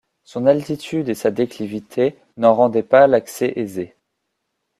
Son 0.23 0.47
altitude 0.47 1.09
et 1.09 1.13
sa 1.13 1.29
déclivité 1.29 2.17
n'en 2.35 2.55
rendaient 2.55 2.81
pas 2.81 3.05
l'accès 3.05 3.53
aisé. 3.57 3.95